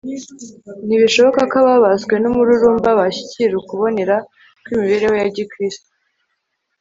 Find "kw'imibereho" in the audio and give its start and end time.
4.63-5.15